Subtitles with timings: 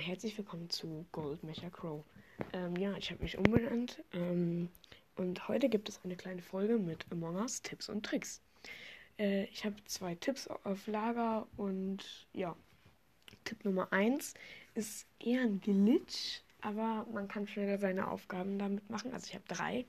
[0.00, 2.02] herzlich willkommen zu Gold Mecha Crow.
[2.54, 4.70] Ähm, ja, ich habe mich umbenannt ähm,
[5.16, 8.40] und heute gibt es eine kleine Folge mit Among Us Tipps und Tricks.
[9.18, 12.56] Äh, ich habe zwei Tipps auf Lager und ja,
[13.44, 14.32] Tipp Nummer 1
[14.74, 19.12] ist eher ein Glitch, aber man kann schneller seine Aufgaben damit machen.
[19.12, 19.84] Also ich habe drei,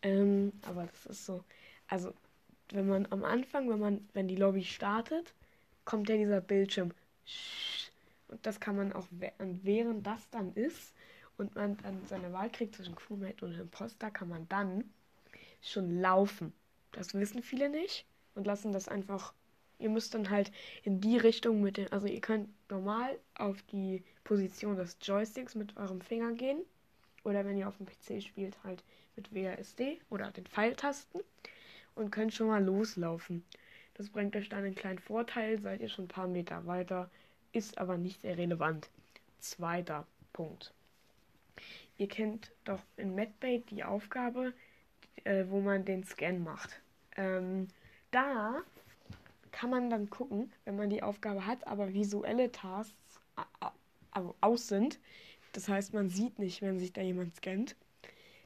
[0.00, 1.44] ähm, aber das ist so,
[1.88, 2.14] also
[2.70, 5.34] wenn man am Anfang, wenn man, wenn die Lobby startet,
[5.84, 6.92] kommt ja dieser Bildschirm.
[8.32, 9.06] Und das kann man auch,
[9.38, 10.94] während das dann ist
[11.36, 14.84] und man dann seine Wahl kriegt zwischen Crewmate und Imposter, kann man dann
[15.60, 16.54] schon laufen.
[16.92, 19.34] Das wissen viele nicht und lassen das einfach.
[19.78, 20.50] Ihr müsst dann halt
[20.82, 21.92] in die Richtung mit den.
[21.92, 26.62] Also, ihr könnt normal auf die Position des Joysticks mit eurem Finger gehen.
[27.24, 28.82] Oder wenn ihr auf dem PC spielt, halt
[29.14, 31.20] mit WASD oder den Pfeiltasten.
[31.94, 33.44] Und könnt schon mal loslaufen.
[33.94, 37.10] Das bringt euch dann einen kleinen Vorteil, seid ihr schon ein paar Meter weiter,
[37.52, 38.88] ist aber nicht sehr relevant.
[39.38, 40.72] Zweiter Punkt.
[41.98, 44.52] Ihr kennt doch in Medbait die Aufgabe,
[45.24, 46.80] äh, wo man den Scan macht.
[47.16, 47.68] Ähm,
[48.10, 48.62] da
[49.50, 53.20] kann man dann gucken, wenn man die Aufgabe hat, aber visuelle Tasks
[54.10, 54.98] also aus sind.
[55.52, 57.76] Das heißt, man sieht nicht, wenn sich da jemand scannt.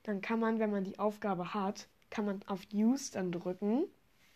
[0.02, 3.84] Dann kann man, wenn man die Aufgabe hat, kann man auf Use dann drücken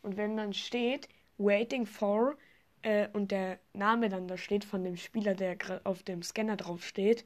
[0.03, 2.37] und wenn dann steht Waiting for
[2.83, 6.85] äh, und der Name dann da steht von dem Spieler, der auf dem Scanner drauf
[6.85, 7.25] steht,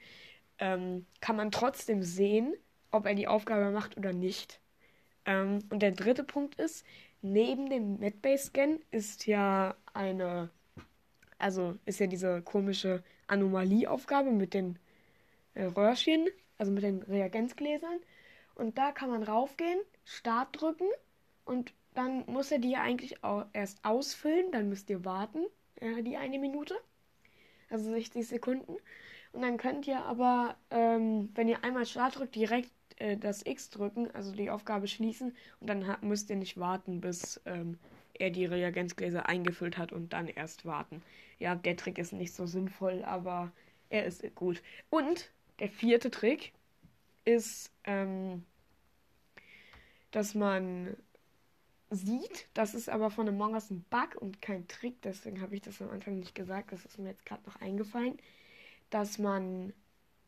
[0.59, 2.55] ähm, kann man trotzdem sehen,
[2.91, 4.61] ob er die Aufgabe macht oder nicht.
[5.27, 6.85] Ähm, und der dritte Punkt ist,
[7.23, 10.51] neben dem Medbase-Scan ist ja eine,
[11.39, 14.79] also ist ja diese komische Anomalieaufgabe mit den
[15.55, 18.01] äh, Röhrchen, also mit den Reagenzgläsern.
[18.55, 20.87] Und da kann man raufgehen, Start drücken
[21.45, 23.19] und dann muss er die ja eigentlich
[23.53, 25.45] erst ausfüllen, dann müsst ihr warten,
[25.77, 26.75] äh, die eine Minute,
[27.71, 28.77] also 60 Sekunden.
[29.33, 33.71] Und dann könnt ihr aber, ähm, wenn ihr einmal Start drückt, direkt äh, das X
[33.71, 37.79] drücken, also die Aufgabe schließen und dann hat, müsst ihr nicht warten, bis ähm,
[38.15, 41.03] er die Reagenzgläser eingefüllt hat und dann erst warten.
[41.39, 43.53] Ja, der Trick ist nicht so sinnvoll, aber
[43.89, 44.63] er ist gut.
[44.91, 46.53] Und der vierte Trick
[47.25, 48.45] ist, ähm,
[50.11, 50.97] dass man
[51.91, 52.47] sieht.
[52.55, 55.81] Das ist aber von Among Us ein Bug und kein Trick, deswegen habe ich das
[55.81, 56.73] am Anfang nicht gesagt.
[56.73, 58.19] Das ist mir jetzt gerade noch eingefallen,
[58.91, 59.73] dass man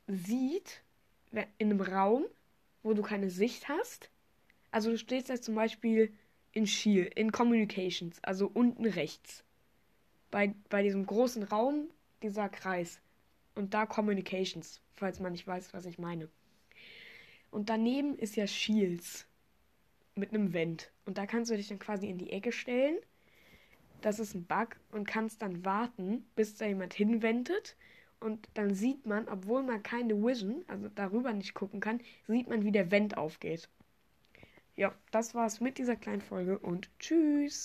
[0.06, 0.82] sieht
[1.58, 2.24] in einem Raum,
[2.82, 4.10] wo du keine Sicht hast.
[4.70, 6.12] Also du stehst jetzt zum Beispiel
[6.52, 9.44] in Shield, in Communications, also unten rechts.
[10.30, 11.88] Bei, bei diesem großen Raum,
[12.22, 13.00] dieser Kreis.
[13.54, 16.28] Und da Communications, falls man nicht weiß, was ich meine.
[17.50, 19.25] Und daneben ist ja Shields
[20.16, 20.90] mit einem Vent.
[21.04, 22.96] Und da kannst du dich dann quasi in die Ecke stellen.
[24.00, 27.76] Das ist ein Bug und kannst dann warten, bis da jemand hinwendet.
[28.20, 32.64] Und dann sieht man, obwohl man keine Vision, also darüber nicht gucken kann, sieht man,
[32.64, 33.68] wie der Vent aufgeht.
[34.74, 37.64] Ja, das war's mit dieser kleinen Folge und tschüss.